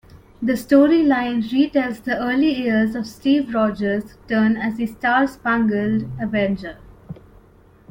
The 0.41 0.53
storyline 0.53 1.51
re-tells 1.51 1.99
the 1.99 2.17
early 2.17 2.51
years 2.51 2.95
of 2.95 3.05
Steve 3.05 3.53
Rogers' 3.53 4.17
turn 4.27 4.57
as 4.57 4.77
the 4.77 4.87
Star-Spangled 4.87 6.09
Avenger. 6.19 6.79